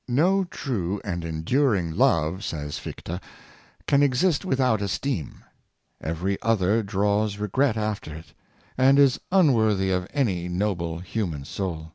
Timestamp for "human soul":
11.00-11.92